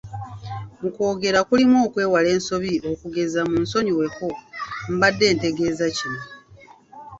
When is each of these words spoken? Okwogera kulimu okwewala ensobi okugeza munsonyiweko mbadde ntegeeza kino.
Okwogera 0.87 1.39
kulimu 1.47 1.77
okwewala 1.87 2.29
ensobi 2.37 2.73
okugeza 2.91 3.39
munsonyiweko 3.49 4.27
mbadde 4.93 5.27
ntegeeza 5.35 5.85
kino. 5.97 6.21